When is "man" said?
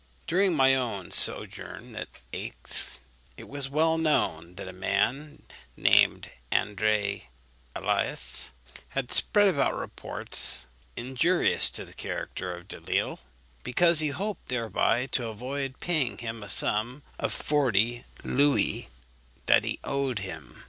4.73-5.43